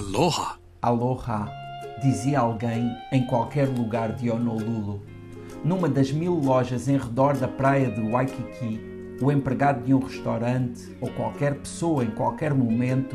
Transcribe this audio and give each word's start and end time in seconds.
Aloha. 0.00 0.56
Aloha, 0.80 1.52
dizia 2.00 2.40
alguém 2.40 2.90
em 3.12 3.26
qualquer 3.26 3.68
lugar 3.68 4.14
de 4.14 4.30
Honolulu. 4.30 5.02
Numa 5.62 5.90
das 5.90 6.10
mil 6.10 6.32
lojas 6.32 6.88
em 6.88 6.96
redor 6.96 7.36
da 7.36 7.46
praia 7.46 7.90
de 7.90 8.00
Waikiki, 8.00 8.80
o 9.20 9.30
empregado 9.30 9.84
de 9.84 9.92
um 9.92 9.98
restaurante 9.98 10.96
ou 11.02 11.10
qualquer 11.10 11.56
pessoa 11.56 12.02
em 12.02 12.10
qualquer 12.12 12.54
momento, 12.54 13.14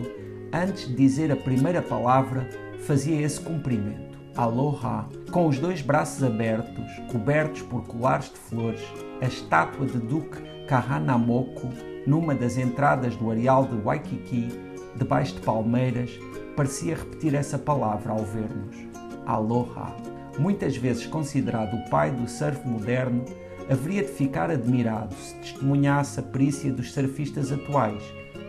antes 0.53 0.87
de 0.87 0.93
dizer 0.93 1.31
a 1.31 1.35
primeira 1.35 1.81
palavra, 1.81 2.47
fazia 2.85 3.19
esse 3.19 3.41
cumprimento. 3.41 4.15
Aloha, 4.37 5.09
com 5.31 5.47
os 5.47 5.57
dois 5.57 5.81
braços 5.81 6.23
abertos, 6.23 6.85
cobertos 7.11 7.63
por 7.63 7.83
colares 7.87 8.29
de 8.29 8.37
flores, 8.37 8.83
a 9.23 9.25
estátua 9.25 9.87
de 9.87 9.97
Duque 9.97 10.37
Kahanamoko, 10.67 11.67
numa 12.05 12.35
das 12.35 12.59
entradas 12.59 13.15
do 13.15 13.31
areal 13.31 13.65
de 13.65 13.75
Waikiki, 13.77 14.74
debaixo 14.95 15.35
de 15.35 15.41
palmeiras, 15.41 16.11
parecia 16.55 16.95
repetir 16.95 17.35
essa 17.35 17.57
palavra 17.57 18.13
ao 18.13 18.23
ver-nos. 18.23 18.75
Aloha. 19.25 19.95
Muitas 20.37 20.75
vezes 20.75 21.05
considerado 21.05 21.75
o 21.75 21.89
pai 21.89 22.11
do 22.11 22.27
surf 22.27 22.67
moderno, 22.67 23.23
haveria 23.69 24.03
de 24.03 24.11
ficar 24.11 24.51
admirado 24.51 25.13
se 25.15 25.35
testemunhasse 25.35 26.19
a 26.19 26.23
perícia 26.23 26.71
dos 26.71 26.93
surfistas 26.93 27.51
atuais, 27.51 28.03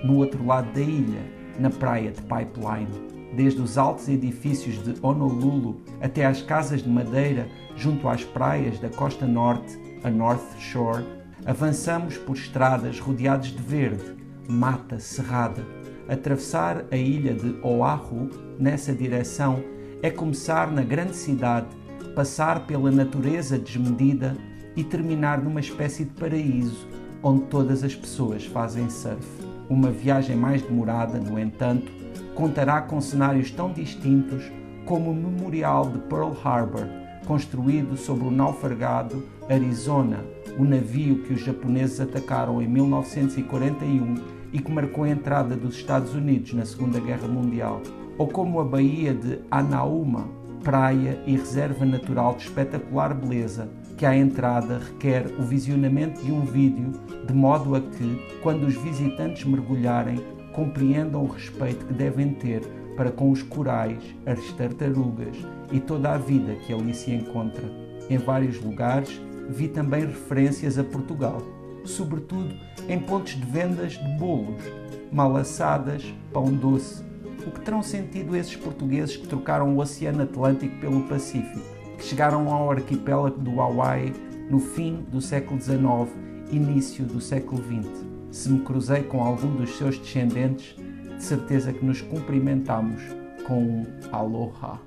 no 0.04 0.16
outro 0.16 0.44
lado 0.44 0.72
da 0.72 0.80
ilha, 0.80 1.22
na 1.58 1.70
praia 1.70 2.10
de 2.10 2.20
Pipeline. 2.22 3.16
Desde 3.34 3.60
os 3.60 3.76
altos 3.78 4.08
edifícios 4.08 4.82
de 4.82 4.94
Honolulu 5.02 5.80
até 6.00 6.24
às 6.26 6.42
casas 6.42 6.82
de 6.82 6.88
madeira 6.88 7.48
junto 7.76 8.08
às 8.08 8.24
praias 8.24 8.78
da 8.78 8.88
costa 8.88 9.26
norte, 9.26 9.78
a 10.02 10.10
North 10.10 10.58
Shore, 10.58 11.04
avançamos 11.44 12.16
por 12.16 12.36
estradas 12.36 12.98
rodeadas 12.98 13.48
de 13.48 13.62
verde, 13.62 14.16
mata 14.48 14.98
cerrada. 14.98 15.62
Atravessar 16.08 16.84
a 16.90 16.96
ilha 16.96 17.34
de 17.34 17.56
Oahu 17.62 18.30
nessa 18.58 18.92
direção 18.92 19.62
é 20.02 20.10
começar 20.10 20.70
na 20.70 20.82
grande 20.82 21.16
cidade, 21.16 21.66
passar 22.14 22.66
pela 22.66 22.90
natureza 22.90 23.58
desmedida 23.58 24.36
e 24.76 24.84
terminar 24.84 25.42
numa 25.42 25.60
espécie 25.60 26.04
de 26.04 26.12
paraíso 26.12 26.86
onde 27.22 27.44
todas 27.46 27.82
as 27.82 27.94
pessoas 27.94 28.44
fazem 28.44 28.88
surf. 28.88 29.26
Uma 29.68 29.90
viagem 29.90 30.36
mais 30.36 30.62
demorada, 30.62 31.18
no 31.18 31.38
entanto, 31.38 31.90
contará 32.34 32.80
com 32.82 33.00
cenários 33.00 33.50
tão 33.50 33.72
distintos 33.72 34.44
como 34.84 35.10
o 35.10 35.14
Memorial 35.14 35.90
de 35.90 35.98
Pearl 36.00 36.32
Harbor, 36.44 36.86
construído 37.26 37.96
sobre 37.96 38.28
o 38.28 38.30
naufragado 38.30 39.26
Arizona, 39.50 40.24
o 40.56 40.64
navio 40.64 41.24
que 41.24 41.34
os 41.34 41.40
japoneses 41.40 41.98
atacaram 41.98 42.62
em 42.62 42.68
1941 42.68 44.35
e 44.52 44.58
que 44.58 44.70
marcou 44.70 45.04
a 45.04 45.10
entrada 45.10 45.56
dos 45.56 45.76
Estados 45.76 46.14
Unidos 46.14 46.52
na 46.52 46.64
Segunda 46.64 47.00
Guerra 47.00 47.28
Mundial, 47.28 47.82
ou 48.18 48.28
como 48.28 48.60
a 48.60 48.64
Baía 48.64 49.14
de 49.14 49.38
Anaúma, 49.50 50.28
praia 50.62 51.22
e 51.26 51.36
reserva 51.36 51.84
natural 51.84 52.34
de 52.34 52.44
espetacular 52.44 53.14
beleza, 53.14 53.68
que 53.96 54.04
à 54.04 54.16
entrada 54.16 54.78
requer 54.78 55.26
o 55.38 55.42
visionamento 55.42 56.20
de 56.22 56.32
um 56.32 56.44
vídeo, 56.44 56.92
de 57.26 57.32
modo 57.32 57.74
a 57.74 57.80
que, 57.80 58.20
quando 58.42 58.66
os 58.66 58.74
visitantes 58.74 59.44
mergulharem, 59.44 60.20
compreendam 60.52 61.22
o 61.22 61.28
respeito 61.28 61.86
que 61.86 61.94
devem 61.94 62.34
ter 62.34 62.62
para 62.96 63.10
com 63.10 63.30
os 63.30 63.42
corais, 63.42 63.98
as 64.24 64.40
tartarugas 64.52 65.36
e 65.70 65.78
toda 65.78 66.14
a 66.14 66.18
vida 66.18 66.54
que 66.66 66.72
ali 66.72 66.94
se 66.94 67.12
encontra. 67.12 67.64
Em 68.08 68.18
vários 68.18 68.60
lugares 68.60 69.20
vi 69.48 69.68
também 69.68 70.06
referências 70.06 70.78
a 70.78 70.84
Portugal, 70.84 71.42
sobretudo 71.86 72.54
em 72.88 72.98
pontos 72.98 73.34
de 73.34 73.44
vendas 73.44 73.92
de 73.92 74.08
bolos, 74.18 74.62
malassadas, 75.12 76.02
pão 76.32 76.52
doce. 76.52 77.04
O 77.46 77.50
que 77.50 77.60
terão 77.60 77.82
sentido 77.82 78.36
esses 78.36 78.56
portugueses 78.56 79.16
que 79.16 79.26
trocaram 79.26 79.74
o 79.74 79.78
Oceano 79.78 80.22
Atlântico 80.22 80.78
pelo 80.80 81.02
Pacífico, 81.02 81.60
que 81.96 82.04
chegaram 82.04 82.52
ao 82.52 82.70
arquipélago 82.70 83.38
do 83.38 83.60
Hawaii 83.60 84.12
no 84.50 84.58
fim 84.58 85.04
do 85.10 85.20
século 85.20 85.60
XIX, 85.60 85.80
início 86.50 87.04
do 87.04 87.20
século 87.20 87.62
XX? 87.62 88.04
Se 88.30 88.50
me 88.50 88.60
cruzei 88.60 89.02
com 89.04 89.22
algum 89.22 89.54
dos 89.54 89.76
seus 89.76 89.98
descendentes, 89.98 90.76
de 91.16 91.22
certeza 91.22 91.72
que 91.72 91.84
nos 91.84 92.02
cumprimentamos 92.02 93.00
com 93.46 93.62
um 93.62 93.86
aloha. 94.12 94.80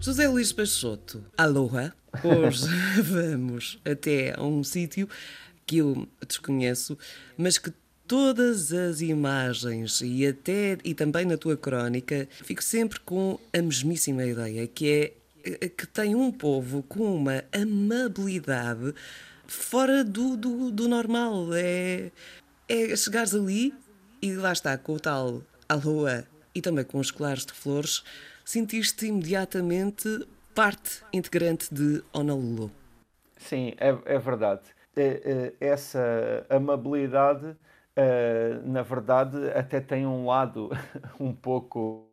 José 0.00 0.28
Luís 0.28 0.52
Peixoto, 0.52 1.24
aloha. 1.36 1.92
Hoje 2.22 2.66
vamos 3.02 3.80
até 3.84 4.32
a 4.38 4.42
um 4.44 4.62
sítio 4.62 5.08
que 5.66 5.78
eu 5.78 6.08
desconheço, 6.26 6.96
mas 7.36 7.58
que 7.58 7.72
todas 8.06 8.72
as 8.72 9.00
imagens 9.00 10.00
e 10.00 10.26
até 10.26 10.78
e 10.84 10.94
também 10.94 11.26
na 11.26 11.36
tua 11.36 11.56
crónica 11.56 12.28
fico 12.30 12.62
sempre 12.62 13.00
com 13.00 13.38
a 13.52 13.60
mesmíssima 13.60 14.24
ideia 14.24 14.66
que 14.66 14.88
é 14.88 15.68
que 15.68 15.86
tem 15.86 16.14
um 16.14 16.30
povo 16.30 16.82
com 16.82 17.14
uma 17.14 17.44
amabilidade 17.52 18.94
fora 19.46 20.04
do, 20.04 20.36
do, 20.36 20.70
do 20.70 20.88
normal. 20.88 21.48
É, 21.54 22.10
é 22.68 22.96
chegares 22.96 23.34
ali 23.34 23.74
e 24.22 24.32
lá 24.34 24.52
está, 24.52 24.76
com 24.78 24.94
o 24.94 25.00
tal 25.00 25.42
aloha 25.68 26.26
e 26.54 26.60
também 26.60 26.84
com 26.84 26.98
os 26.98 27.10
colares 27.10 27.46
de 27.46 27.52
flores, 27.52 28.02
sentiste 28.48 29.06
imediatamente 29.06 30.26
parte 30.54 31.04
integrante 31.12 31.68
de 31.70 32.02
Honolulu. 32.14 32.70
Sim, 33.36 33.74
é, 33.76 33.94
é 34.06 34.18
verdade. 34.18 34.62
É, 34.96 35.52
é, 35.60 35.66
essa 35.66 36.46
amabilidade, 36.48 37.54
é, 37.94 38.58
na 38.64 38.80
verdade, 38.80 39.36
até 39.54 39.82
tem 39.82 40.06
um 40.06 40.24
lado 40.24 40.70
um 41.20 41.30
pouco 41.30 42.08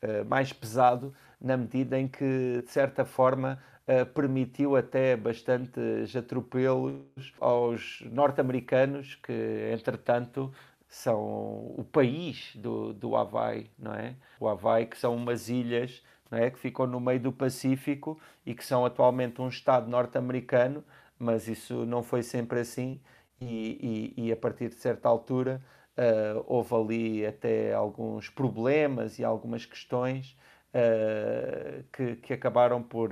é, 0.00 0.24
mais 0.24 0.50
pesado, 0.50 1.12
na 1.38 1.58
medida 1.58 2.00
em 2.00 2.08
que, 2.08 2.62
de 2.64 2.70
certa 2.70 3.04
forma, 3.04 3.62
Uh, 3.88 4.04
permitiu 4.04 4.74
até 4.74 5.16
bastantes 5.16 6.16
atropelos 6.16 7.32
aos 7.40 8.02
norte-americanos 8.10 9.14
que, 9.22 9.70
entretanto, 9.72 10.52
são 10.88 11.20
o 11.76 11.84
país 11.90 12.52
do, 12.56 12.92
do 12.92 13.16
Havaí, 13.16 13.70
não 13.78 13.92
é? 13.94 14.16
O 14.38 14.48
Havaí, 14.48 14.86
que 14.86 14.96
são 14.98 15.14
umas 15.14 15.48
ilhas 15.48 16.02
não 16.30 16.38
é? 16.38 16.50
que 16.50 16.58
ficam 16.58 16.86
no 16.86 17.00
meio 17.00 17.20
do 17.20 17.32
Pacífico 17.32 18.18
e 18.44 18.54
que 18.54 18.64
são 18.64 18.84
atualmente 18.84 19.40
um 19.40 19.48
Estado 19.48 19.88
norte-americano, 19.88 20.84
mas 21.18 21.48
isso 21.48 21.84
não 21.86 22.02
foi 22.02 22.22
sempre 22.22 22.60
assim 22.60 23.00
e, 23.40 24.14
e, 24.16 24.26
e 24.26 24.32
a 24.32 24.36
partir 24.36 24.68
de 24.68 24.76
certa 24.76 25.08
altura 25.08 25.62
uh, 25.96 26.44
houve 26.46 26.74
ali 26.74 27.26
até 27.26 27.72
alguns 27.74 28.28
problemas 28.28 29.18
e 29.18 29.24
algumas 29.24 29.66
questões 29.66 30.36
uh, 30.74 31.84
que, 31.92 32.16
que 32.16 32.32
acabaram 32.32 32.82
por 32.82 33.10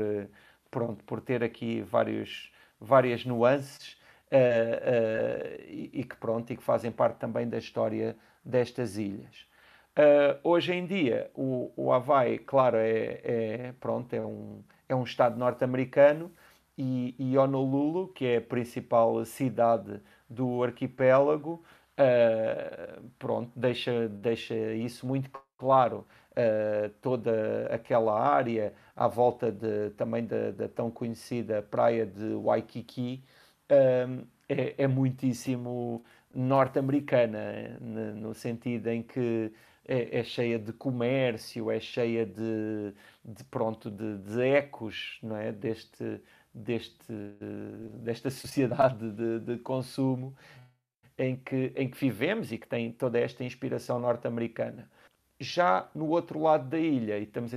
pronto, 0.70 1.04
por 1.04 1.20
ter 1.20 1.42
aqui 1.42 1.82
vários, 1.82 2.52
várias 2.80 3.24
nuances 3.24 3.96
uh, 4.34 4.37
uh, 4.37 5.62
e, 5.69 5.91
e, 5.93 6.05
que 6.05 6.17
pronto, 6.17 6.53
e 6.53 6.56
que 6.56 6.62
fazem 6.62 6.91
parte 6.91 7.17
também 7.19 7.49
da 7.49 7.59
história 7.59 8.17
destas 8.45 8.99
ilhas. 8.99 9.47
Uh, 9.97 10.39
hoje 10.43 10.72
em 10.75 10.84
dia, 10.84 11.31
o, 11.34 11.72
o 11.77 11.93
Havaí, 11.93 12.39
claro, 12.39 12.77
é, 12.77 13.21
é, 13.22 13.75
pronto, 13.78 14.12
é, 14.12 14.21
um, 14.21 14.62
é 14.89 14.95
um 14.95 15.05
estado 15.05 15.39
norte-americano 15.39 16.33
e, 16.77 17.15
e, 17.17 17.39
Honolulu, 17.39 18.09
que 18.09 18.27
é 18.27 18.37
a 18.39 18.41
principal 18.41 19.25
cidade 19.25 20.00
do 20.28 20.65
arquipélago, 20.65 21.62
pronto, 23.21 23.53
deixa, 23.55 24.09
deixa 24.09 24.54
isso 24.75 25.07
muito 25.07 25.30
claro 25.57 26.04
uh, 26.33 26.89
toda 27.01 27.69
aquela 27.71 28.21
área 28.21 28.75
à 28.97 29.07
volta 29.07 29.53
de, 29.53 29.91
também 29.91 30.27
da, 30.27 30.51
da 30.51 30.69
tão 30.69 30.91
conhecida 30.91 31.63
praia 31.63 32.04
de 32.04 32.34
Waikiki 32.34 33.22
uh, 33.71 34.27
é, 34.49 34.75
é, 34.78 34.87
muitíssimo 34.87 36.05
norte-americana, 36.34 37.78
no 37.81 38.34
sentido 38.34 38.89
em 38.89 39.03
que 39.03 39.53
é, 39.87 40.19
é, 40.19 40.25
cheia 40.25 40.59
de 40.59 40.72
comércio, 40.72 41.71
é 41.71 41.78
cheia 41.78 42.27
de, 42.27 42.93
de 43.25 43.45
pronto, 43.45 43.91
de, 43.91 44.19
de, 44.19 44.41
ecos 44.43 45.19
não 45.22 45.37
é? 45.37 45.53
deste, 45.53 46.21
deste, 46.53 47.13
desta 48.03 48.31
sociedade 48.31 49.11
de, 49.13 49.41
de 49.41 49.59
consumo 49.59 50.34
em 51.16 51.37
que, 51.37 51.72
em 51.77 51.89
que 51.89 51.99
vivemos 51.99 52.51
e 52.53 52.59
que 52.59 52.66
tem 52.66 52.91
toda 52.91 53.19
esta 53.19 53.45
inspiração 53.45 53.99
norte-americana. 53.99 54.91
Já 55.39 55.89
no 55.95 56.09
outro 56.09 56.41
lado 56.41 56.69
da 56.69 56.78
ilha, 56.78 57.19
e, 57.19 57.25
estamos, 57.25 57.53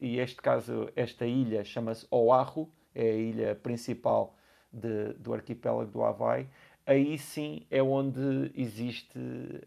e 0.00 0.18
este 0.18 0.40
caso, 0.40 0.88
esta 0.96 1.26
ilha 1.26 1.64
chama-se 1.64 2.06
Oahu, 2.10 2.70
é 2.94 3.10
a 3.10 3.14
ilha 3.14 3.54
principal 3.56 4.36
de, 4.74 5.14
do 5.14 5.32
arquipélago 5.34 5.90
do 5.90 6.04
Havaí, 6.04 6.48
aí 6.86 7.18
sim 7.18 7.66
é 7.70 7.82
onde 7.82 8.52
existe 8.54 9.18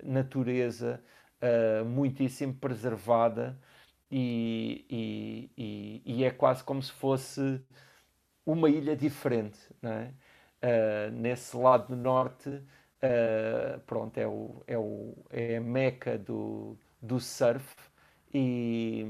natureza 0.04 1.02
uh, 1.42 1.86
muitíssimo 1.86 2.54
preservada 2.56 3.58
e, 4.12 4.86
e, 4.90 5.52
e, 5.58 6.20
e, 6.22 6.24
é 6.24 6.32
quase 6.32 6.64
como 6.64 6.82
se 6.82 6.92
fosse 6.92 7.62
uma 8.46 8.70
ilha 8.70 8.96
diferente. 8.96 9.60
Não 9.82 9.92
é? 9.92 10.14
Uh, 10.64 11.12
nesse 11.12 11.56
lado 11.58 11.96
norte 11.96 12.50
uh, 12.50 13.80
pronto, 13.86 14.18
é, 14.18 14.28
o, 14.28 14.64
é, 14.68 14.78
o, 14.78 15.14
é 15.30 15.58
a 15.58 15.62
meca 15.62 16.18
do, 16.18 16.78
do 17.02 17.20
surf 17.20 17.76
e, 18.34 19.06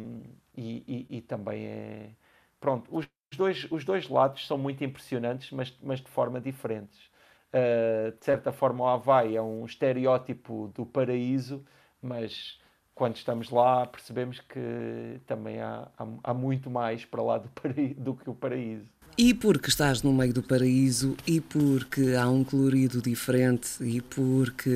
e, 0.56 1.08
e, 1.10 1.18
e 1.18 1.22
também 1.22 1.66
é. 1.68 2.12
Pronto, 2.60 2.96
os 2.96 3.08
dois, 3.38 3.68
os 3.72 3.86
dois 3.86 4.10
lados 4.10 4.46
são 4.46 4.58
muito 4.58 4.84
impressionantes, 4.84 5.52
mas, 5.52 5.74
mas 5.82 6.02
de 6.02 6.10
forma 6.10 6.42
diferentes. 6.42 7.00
Uh, 7.48 8.12
de 8.18 8.26
certa 8.26 8.52
forma, 8.52 8.84
o 8.84 8.88
Havaí 8.88 9.38
é 9.38 9.42
um 9.42 9.66
estereótipo 9.66 10.72
do 10.76 10.86
paraíso, 10.86 11.64
mas 12.02 12.60
quando 12.94 13.16
estamos 13.16 13.50
lá 13.50 13.86
percebemos 13.86 14.40
que 14.40 15.22
também 15.26 15.62
há, 15.62 15.88
há, 15.98 16.08
há 16.24 16.34
muito 16.34 16.70
mais 16.70 17.06
para 17.06 17.22
lá 17.22 17.38
do, 17.38 17.48
paraíso, 17.50 17.94
do 17.96 18.16
que 18.16 18.30
o 18.30 18.34
paraíso. 18.34 18.86
E 19.18 19.34
porque 19.34 19.70
estás 19.70 20.04
no 20.04 20.14
meio 20.14 20.32
do 20.34 20.44
paraíso, 20.44 21.16
e 21.26 21.42
porque 21.42 22.14
há 22.14 22.30
um 22.30 22.44
colorido 22.44 23.02
diferente, 23.02 23.84
e 23.84 24.00
porque 24.00 24.70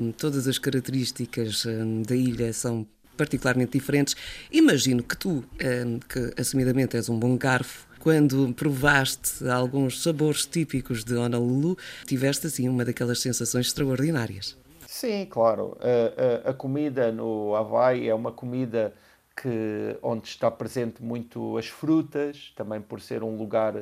hum, 0.00 0.12
todas 0.12 0.48
as 0.48 0.58
características 0.58 1.64
hum, 1.66 2.02
da 2.02 2.16
ilha 2.16 2.52
são 2.52 2.86
particularmente 3.16 3.78
diferentes, 3.78 4.16
imagino 4.50 5.02
que 5.02 5.16
tu, 5.16 5.44
hum, 5.62 6.00
que 6.08 6.32
assumidamente 6.40 6.96
és 6.96 7.08
um 7.08 7.18
bom 7.18 7.36
garfo, 7.36 7.85
quando 8.06 8.54
provaste 8.54 9.48
alguns 9.48 10.00
sabores 10.00 10.46
típicos 10.46 11.02
de 11.02 11.16
Honolulu, 11.16 11.76
tiveste 12.06 12.46
assim 12.46 12.68
uma 12.68 12.84
daquelas 12.84 13.18
sensações 13.18 13.66
extraordinárias. 13.66 14.56
Sim, 14.86 15.26
claro. 15.28 15.76
A, 15.80 16.46
a, 16.46 16.50
a, 16.50 16.54
comida 16.54 17.10
no 17.10 17.56
Havaí 17.56 18.08
é 18.08 18.14
uma 18.14 18.30
comida 18.30 18.94
que, 19.36 19.98
onde 20.00 20.28
está 20.28 20.48
presente 20.48 21.02
muito 21.02 21.58
as 21.58 21.66
frutas, 21.66 22.52
também 22.54 22.80
por 22.80 23.00
ser 23.00 23.24
um 23.24 23.36
lugar 23.36 23.74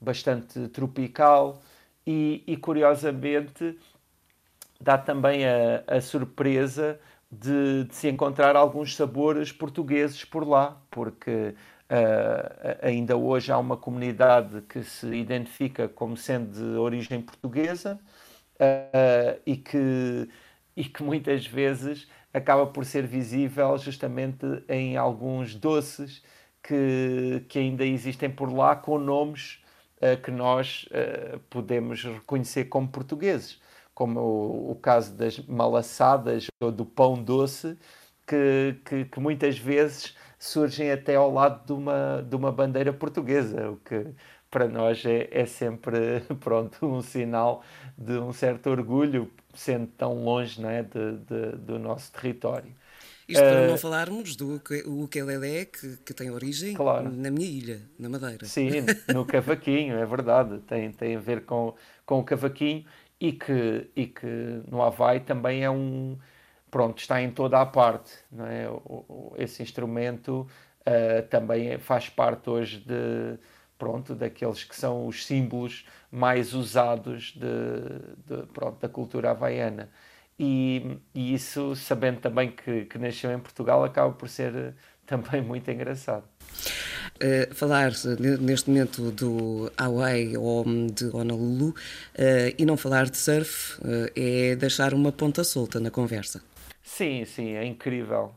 bastante 0.00 0.66
tropical 0.70 1.62
e, 2.04 2.42
e 2.48 2.56
curiosamente 2.56 3.78
dá 4.80 4.98
também 4.98 5.46
a, 5.46 5.84
a 5.86 6.00
surpresa 6.00 6.98
de, 7.30 7.84
de, 7.84 7.94
se 7.94 8.08
encontrar 8.08 8.56
alguns 8.56 8.96
sabores 8.96 9.52
portugueses 9.52 10.24
por 10.24 10.46
lá, 10.46 10.80
porque 10.90 11.54
uh, 11.90 12.86
ainda 12.86 13.16
hoje 13.16 13.52
há 13.52 13.58
uma 13.58 13.76
comunidade 13.76 14.62
que 14.62 14.82
se 14.82 15.06
identifica 15.14 15.88
como 15.88 16.16
sendo 16.16 16.52
de 16.52 16.78
origem 16.78 17.20
portuguesa 17.20 18.00
uh, 18.54 19.40
e 19.44 19.56
que 19.56 20.28
e 20.76 20.84
que 20.84 21.02
muitas 21.02 21.44
vezes 21.44 22.06
acaba 22.32 22.64
por 22.64 22.84
ser 22.84 23.04
visível 23.04 23.76
justamente 23.78 24.46
em 24.68 24.96
alguns 24.96 25.56
doces 25.56 26.22
que, 26.62 27.44
que 27.48 27.58
ainda 27.58 27.84
existem 27.84 28.30
por 28.30 28.52
lá 28.52 28.76
com 28.76 28.96
nomes 28.96 29.60
uh, 29.96 30.16
que 30.22 30.30
nós 30.30 30.88
podemos 31.50 32.04
reconhecer 32.04 32.66
como 32.66 32.86
portugueses, 32.88 33.60
como 33.98 34.20
o, 34.20 34.70
o, 34.70 34.74
caso 34.76 35.12
das 35.12 35.40
malaçadas 35.40 36.46
ou 36.60 36.70
do 36.70 36.86
pão 36.86 37.20
doce, 37.20 37.76
que, 38.24 38.76
que, 38.84 39.04
que, 39.06 39.18
muitas 39.18 39.58
vezes 39.58 40.14
surgem 40.38 40.92
até 40.92 41.16
ao 41.16 41.32
lado 41.32 41.66
de 41.66 41.72
uma, 41.72 42.22
de 42.22 42.36
uma 42.36 42.52
bandeira 42.52 42.92
portuguesa, 42.92 43.70
o 43.72 43.76
que 43.78 44.06
para 44.48 44.68
nós 44.68 45.04
é, 45.04 45.28
é 45.32 45.44
sempre 45.46 46.20
pronto 46.38 46.86
um 46.86 47.02
sinal 47.02 47.64
de 47.98 48.12
um 48.12 48.32
certo 48.32 48.70
orgulho 48.70 49.28
sendo 49.52 49.88
tão 49.88 50.22
longe 50.22 50.60
não 50.62 50.70
é, 50.70 50.84
de, 50.84 51.16
de, 51.16 51.56
do 51.56 51.76
nosso 51.76 52.12
território. 52.12 52.72
Isto 53.28 53.42
para 53.42 53.64
uh, 53.64 53.66
não 53.66 53.76
falarmos 53.76 54.36
do 54.36 54.62
ukelele 54.86 55.66
que, 55.66 55.96
que 56.06 56.14
tem 56.14 56.30
origem 56.30 56.72
claro. 56.72 57.10
na 57.10 57.32
minha 57.32 57.48
ilha, 57.48 57.82
na 57.98 58.08
Madeira. 58.08 58.46
Sim, 58.46 58.70
no 59.12 59.26
cavaquinho, 59.26 59.98
é 59.98 60.06
verdade. 60.06 60.60
Tem, 60.60 60.92
tem 60.92 61.16
a 61.16 61.18
ver 61.18 61.44
com, 61.44 61.74
com 62.06 62.20
o 62.20 62.24
cavaquinho 62.24 62.86
e 63.20 63.32
que, 63.32 63.90
e 63.96 64.06
que 64.06 64.62
no 64.70 64.82
Havaí 64.82 65.20
também 65.20 65.64
é 65.64 65.70
um. 65.70 66.18
Pronto, 66.70 66.98
está 66.98 67.20
em 67.22 67.30
toda 67.30 67.60
a 67.60 67.66
parte. 67.66 68.12
Não 68.30 68.46
é? 68.46 68.66
Esse 69.38 69.62
instrumento 69.62 70.46
uh, 70.80 71.26
também 71.28 71.78
faz 71.78 72.08
parte 72.08 72.50
hoje 72.50 72.78
de 72.78 73.38
pronto, 73.78 74.14
daqueles 74.14 74.64
que 74.64 74.76
são 74.76 75.06
os 75.06 75.24
símbolos 75.24 75.86
mais 76.10 76.52
usados 76.52 77.32
de, 77.32 78.36
de 78.36 78.46
pronto, 78.48 78.80
da 78.80 78.88
cultura 78.88 79.30
havaiana. 79.30 79.88
E, 80.38 80.98
e, 81.14 81.34
isso, 81.34 81.74
sabendo 81.76 82.20
também 82.20 82.50
que, 82.50 82.84
que 82.84 82.98
nasceu 82.98 83.32
em 83.32 83.38
Portugal, 83.38 83.84
acaba 83.84 84.12
por 84.12 84.28
ser 84.28 84.54
eh, 84.54 84.72
também 85.06 85.40
muito 85.40 85.70
engraçado. 85.70 86.24
Uh, 87.20 87.52
falar 87.52 87.90
neste 88.38 88.70
momento 88.70 89.10
do 89.10 89.72
Hawaii 89.76 90.36
ou 90.36 90.64
de 90.64 91.06
Honolulu 91.06 91.70
uh, 91.70 91.74
e 92.56 92.64
não 92.64 92.76
falar 92.76 93.10
de 93.10 93.16
surf 93.16 93.76
uh, 93.80 94.08
é 94.14 94.54
deixar 94.54 94.94
uma 94.94 95.10
ponta 95.10 95.42
solta 95.42 95.80
na 95.80 95.90
conversa. 95.90 96.40
Sim, 96.80 97.24
sim, 97.24 97.54
é 97.54 97.64
incrível. 97.64 98.32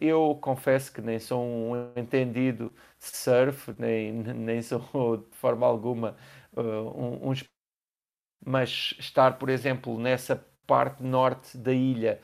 eu 0.00 0.38
confesso 0.40 0.92
que 0.92 1.02
nem 1.02 1.18
sou 1.18 1.44
um 1.44 1.90
entendido 1.96 2.72
surf, 2.98 3.74
nem, 3.78 4.12
nem 4.12 4.62
sou 4.62 5.16
de 5.18 5.36
forma 5.36 5.66
alguma 5.66 6.16
um, 6.56 7.30
um, 7.30 7.34
mas 8.46 8.94
estar, 8.98 9.38
por 9.38 9.50
exemplo, 9.50 9.98
nessa 9.98 10.42
parte 10.66 11.02
norte 11.02 11.58
da 11.58 11.72
ilha, 11.72 12.20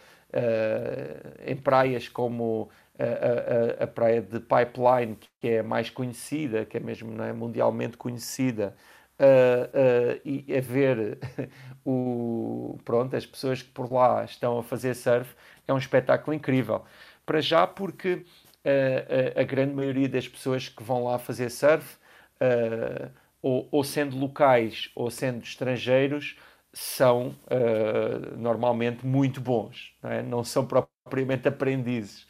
em 1.47 1.57
praias 1.57 2.09
como 2.09 2.71
a, 2.99 3.83
a, 3.83 3.85
a, 3.85 3.87
praia 3.87 4.23
de 4.23 4.39
Pipeline, 4.41 5.19
que 5.41 5.49
é 5.49 5.63
mais 5.63 5.91
conhecida, 5.91 6.65
que 6.65 6.77
é 6.77 6.81
mesmo 6.81 7.21
é, 7.23 7.33
mundialmente 7.33 7.97
conhecida, 7.97 8.75
uh, 9.19 10.15
uh, 10.15 10.21
e 10.25 10.57
a 10.57 10.61
ver 10.61 11.19
o, 11.85 12.79
pronto, 12.85 13.17
as 13.17 13.27
pessoas 13.27 13.63
que 13.63 13.71
por 13.71 13.93
lá 13.93 14.25
estão 14.25 14.59
a 14.59 14.63
fazer 14.63 14.95
surf, 14.95 15.35
é 15.67 15.73
um 15.73 15.79
espetáculo 15.79 16.35
incrível. 16.35 16.85
Para 17.27 17.41
já, 17.41 17.67
porque 17.67 18.25
a, 18.65 19.39
a, 19.39 19.43
a, 19.43 19.45
grande 19.45 19.75
maioria 19.75 20.09
das 20.09 20.29
pessoas 20.29 20.69
que 20.69 20.83
vão 20.83 21.05
lá 21.05 21.19
fazer 21.19 21.51
surf, 21.51 21.97
uh, 22.41 23.11
ou, 23.43 23.69
ou, 23.71 23.85
sendo 23.85 24.17
locais 24.17 24.91
ou 24.95 25.11
sendo 25.11 25.43
estrangeiros, 25.43 26.37
são 26.73 27.37
uh, 27.45 28.37
normalmente 28.37 29.07
muito 29.07 29.41
bons, 29.41 29.95
não, 30.03 30.11
é? 30.11 30.23
não, 30.23 30.45
são 30.45 30.67
propriamente 30.67 31.47
aprendizes. 31.49 32.27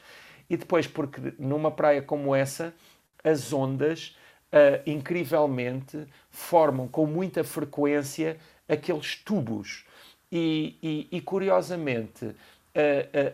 E 0.48 0.56
depois, 0.56 0.86
porque 0.86 1.34
numa 1.38 1.70
praia 1.70 2.02
como 2.02 2.34
essa, 2.34 2.74
as 3.22 3.52
ondas, 3.52 4.16
uh, 4.52 4.82
incrivelmente, 4.88 6.06
formam 6.30 6.86
com 6.88 7.06
muita 7.06 7.42
frequência 7.42 8.38
aqueles 8.68 9.16
tubos. 9.16 9.84
E, 10.30 10.76
e, 10.82 11.08
e 11.16 11.20
curiosamente, 11.20 12.34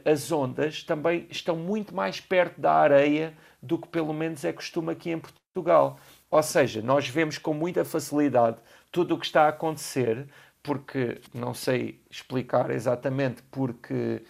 as 0.04 0.30
ondas 0.30 0.82
também 0.82 1.26
estão 1.30 1.56
muito 1.56 1.94
mais 1.94 2.20
perto 2.20 2.60
da 2.60 2.72
areia 2.72 3.34
do 3.62 3.78
que 3.78 3.88
pelo 3.88 4.12
menos 4.12 4.44
é 4.44 4.52
costume 4.52 4.92
aqui 4.92 5.10
em 5.10 5.18
Portugal. 5.18 5.98
Ou 6.30 6.42
seja, 6.42 6.82
nós 6.82 7.08
vemos 7.08 7.38
com 7.38 7.54
muita 7.54 7.84
facilidade 7.84 8.58
tudo 8.92 9.14
o 9.14 9.18
que 9.18 9.26
está 9.26 9.44
a 9.44 9.48
acontecer, 9.48 10.28
porque 10.62 11.20
não 11.32 11.54
sei 11.54 12.00
explicar 12.10 12.70
exatamente 12.70 13.42
porque 13.50 14.22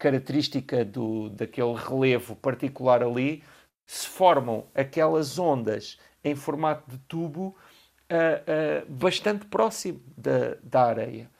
característica 0.00 0.84
do, 0.84 1.28
daquele 1.28 1.74
relevo 1.74 2.34
particular 2.34 3.02
ali, 3.02 3.44
se 3.86 4.06
formam 4.08 4.66
aquelas 4.74 5.38
ondas 5.38 5.98
em 6.24 6.34
formato 6.34 6.90
de 6.90 6.98
tubo 7.06 7.48
uh, 8.10 8.82
uh, 8.82 8.92
bastante 8.92 9.46
próximo 9.46 10.00
da, 10.16 10.56
da 10.62 10.84
areia. 10.84 11.30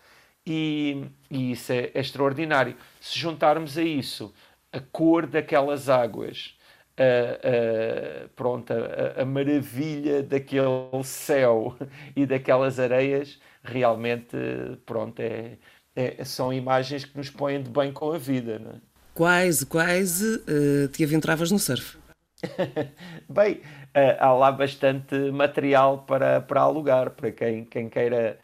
E, 0.46 1.04
e 1.30 1.52
isso 1.52 1.72
é, 1.72 1.90
é, 1.94 2.00
extraordinário. 2.00 2.76
Se 3.00 3.18
juntarmos 3.18 3.78
a 3.78 3.82
isso 3.82 4.32
a 4.72 4.80
cor 4.80 5.26
daquelas 5.26 5.88
águas, 5.88 6.56
a, 6.96 8.24
a, 8.24 8.28
pronto, 8.36 8.72
a, 8.72 9.22
a, 9.22 9.24
maravilha 9.24 10.22
daquele 10.22 11.04
céu 11.04 11.76
e 12.16 12.26
daquelas 12.26 12.78
areias, 12.78 13.40
realmente, 13.62 14.36
pronto, 14.86 15.20
é, 15.20 15.56
é, 15.94 16.24
são 16.24 16.52
imagens 16.52 17.04
que 17.04 17.16
nos 17.16 17.30
põem 17.30 17.62
de 17.62 17.70
bem 17.70 17.92
com 17.92 18.12
a 18.12 18.18
vida. 18.18 18.58
Não 18.58 18.70
é? 18.70 18.74
Quase, 19.14 19.66
quase 19.66 20.36
uh, 20.36 20.88
te 20.88 21.04
aventravas 21.04 21.50
no 21.50 21.58
surf. 21.58 21.98
bem, 23.28 23.54
uh, 23.54 24.16
há 24.18 24.32
lá 24.32 24.52
bastante 24.52 25.14
material 25.30 25.98
para, 25.98 26.40
para 26.40 26.60
alugar, 26.62 27.10
para 27.10 27.30
quem, 27.30 27.64
quem 27.64 27.88
queira 27.88 28.38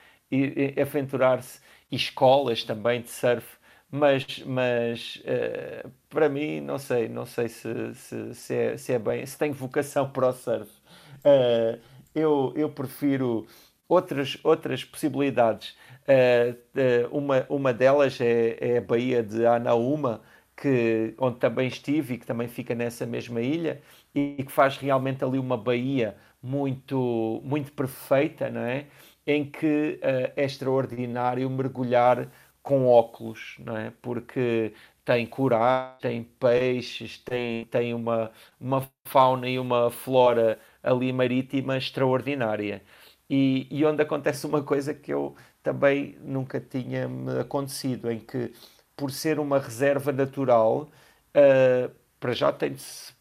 aventurar-se 0.81 1.61
e 1.91 1.97
escolas 1.97 2.65
também 2.65 3.01
de 3.01 3.11
surf, 3.11 3.47
mas, 3.91 4.43
mas 4.45 5.23
uh, 5.25 5.91
para 6.09 6.29
mim 6.29 6.61
não 6.61 6.79
sei, 6.79 7.09
não 7.09 7.25
sei 7.25 7.49
se, 7.49 7.95
se, 7.95 8.35
se, 8.35 8.55
é, 8.55 8.77
se 8.77 8.93
é 8.93 8.99
bem, 8.99 9.25
se 9.25 9.39
tenho 9.39 9.55
vocação 9.55 10.11
para 10.11 10.29
o 10.29 10.33
surf. 10.33 10.71
Uh, 11.19 11.81
eu, 12.15 12.53
eu 12.57 12.69
prefiro 12.69 13.47
outras, 13.89 14.39
outras 14.43 14.85
possibilidades. 14.85 15.77
Uh, 16.09 17.17
uma, 17.17 17.47
uma 17.49 17.73
delas 17.73 18.21
é, 18.21 18.57
é 18.61 18.79
a 18.79 18.81
Baía 18.81 19.23
de 19.23 19.45
Anaúma, 19.47 20.23
que, 20.57 21.15
onde 21.19 21.39
também 21.39 21.67
estive 21.69 22.15
e 22.15 22.19
que 22.19 22.27
também 22.27 22.49
fica 22.49 22.75
nessa 22.75 23.05
mesma 23.07 23.41
ilha 23.41 23.83
e 24.15 24.43
que 24.45 24.53
faz 24.53 24.77
realmente 24.79 25.25
ali 25.25 25.39
uma 25.39 25.57
baía 25.57 26.17
muito, 26.43 27.41
muito 27.45 27.73
perfeita, 27.73 28.49
não 28.51 28.61
é? 28.63 28.87
em 29.27 29.45
que 29.51 29.99
uh, 30.03 30.33
é 30.37 30.45
extraordinário 30.45 31.49
mergulhar 31.51 32.29
com 32.63 32.87
óculos, 32.87 33.57
não 33.61 33.77
é? 33.77 33.93
Porque 34.03 34.73
tem 35.05 35.27
corais, 35.27 35.99
tem 36.01 36.23
peixes, 36.25 37.19
tem, 37.19 37.65
tem 37.67 37.95
uma, 37.95 38.31
uma 38.61 38.89
fauna 39.05 39.49
e 39.49 39.59
uma 39.59 39.91
flora 39.91 40.59
ali 40.83 41.13
marítima 41.13 41.77
extraordinária. 41.77 42.83
E, 43.29 43.67
e 43.71 43.85
onde 43.85 44.03
acontece 44.03 44.47
uma 44.47 44.63
coisa 44.63 44.95
que 44.95 45.13
eu 45.13 45.35
também 45.63 46.17
nunca 46.23 46.61
tinha 46.61 47.09
me 47.09 47.41
acontecido, 47.41 48.11
em 48.11 48.21
que 48.21 48.53
por 48.97 49.11
ser 49.11 49.39
uma 49.39 49.59
reserva 49.59 50.13
natural, 50.13 50.89
uh, 51.35 51.91
para 52.19 52.33
já 52.33 52.53
tem 52.53 52.73
de 52.73 52.81
se 52.81 53.13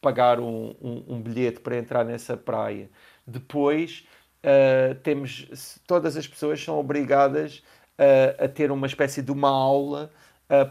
pagar 0.00 0.38
um, 0.38 0.74
um, 0.80 1.04
um, 1.08 1.20
bilhete 1.20 1.60
para 1.60 1.76
entrar 1.76 2.04
nessa 2.04 2.36
praia. 2.36 2.90
Depois 3.26 4.06
uh, 4.44 4.94
temos 4.96 5.80
todas 5.86 6.16
as 6.16 6.28
pessoas 6.28 6.62
são 6.62 6.78
obrigadas 6.78 7.62
uh, 7.98 8.44
a 8.44 8.48
ter 8.48 8.70
uma 8.70 8.86
espécie 8.86 9.22
de 9.22 9.32
uma 9.32 9.48
aula 9.48 10.10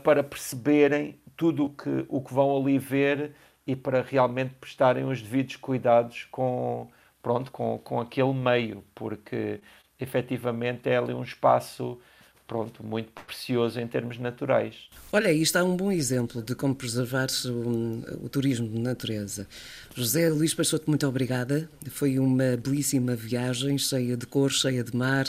para 0.03 0.23
perceberem 0.23 1.19
tudo 1.35 1.65
o 1.65 1.69
que, 1.69 2.05
o 2.07 2.21
que 2.21 2.31
vão 2.31 2.55
ali 2.55 2.77
ver 2.77 3.33
e 3.65 3.75
para 3.75 4.03
realmente 4.03 4.53
prestarem 4.53 5.03
os 5.03 5.19
devidos 5.19 5.55
cuidados 5.55 6.27
com, 6.31 6.88
pronto, 7.24 7.51
com, 7.51 7.80
com 7.80 8.01
aquele 8.01 8.34
meio, 8.34 8.84
porque 8.96 9.62
efetivamente 10.00 10.89
é 10.89 10.98
ali 10.98 11.13
um 11.15 11.24
espaço 11.24 12.00
pronto, 12.47 12.83
muito 12.83 13.12
precioso 13.25 13.79
em 13.79 13.88
termos 13.88 14.17
naturais. 14.17 14.75
Olha, 15.12 15.29
aí 15.29 15.41
está 15.41 15.63
um 15.63 15.75
bom 15.75 15.91
exemplo 15.91 16.41
de 16.41 16.55
como 16.55 16.75
preservar 16.75 17.27
o, 17.45 18.25
o 18.25 18.29
turismo 18.29 18.67
de 18.67 18.79
natureza. 18.79 19.47
José 19.95 20.29
Luís 20.29 20.53
Peixoto, 20.53 20.89
muito 20.89 21.07
obrigada. 21.07 21.69
Foi 21.89 22.19
uma 22.19 22.57
belíssima 22.57 23.15
viagem, 23.15 23.77
cheia 23.77 24.17
de 24.17 24.25
cor, 24.25 24.51
cheia 24.51 24.83
de 24.83 24.95
mar, 24.95 25.25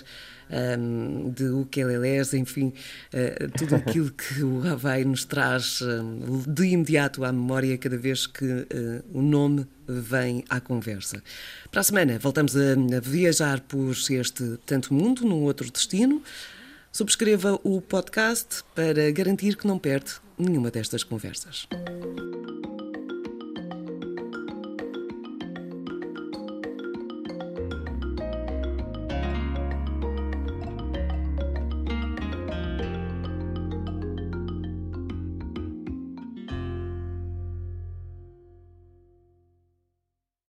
um, 0.78 1.30
de 1.30 1.44
ukelelés, 1.44 2.34
enfim, 2.34 2.72
uh, 3.12 3.50
tudo 3.56 3.76
aquilo 3.76 4.10
que 4.10 4.42
o 4.42 4.66
Havaí 4.66 5.04
nos 5.04 5.24
traz 5.24 5.80
um, 5.82 6.42
de 6.46 6.66
imediato 6.66 7.24
à 7.24 7.32
memória 7.32 7.76
cada 7.78 7.96
vez 7.96 8.26
que 8.26 8.44
uh, 8.44 9.04
o 9.12 9.22
nome 9.22 9.66
vem 9.86 10.44
à 10.48 10.60
conversa. 10.60 11.22
Para 11.70 11.80
a 11.80 11.84
semana 11.84 12.18
voltamos 12.18 12.56
a, 12.56 12.72
a 12.96 13.00
viajar 13.00 13.60
por 13.60 13.90
este 13.90 14.58
tanto 14.66 14.94
mundo, 14.94 15.24
num 15.24 15.42
outro 15.42 15.70
destino. 15.70 16.22
Subscreva 16.96 17.58
o 17.64 17.80
podcast 17.80 18.62
para 18.72 19.10
garantir 19.10 19.56
que 19.56 19.66
não 19.66 19.80
perde 19.80 20.12
nenhuma 20.38 20.70
destas 20.70 21.02
conversas. 21.02 21.66